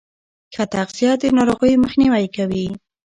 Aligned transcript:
ښه 0.53 0.63
تغذیه 0.73 1.11
د 1.21 1.23
ناروغیو 1.37 1.81
مخنیوی 1.85 2.25
کوي. 2.35 2.65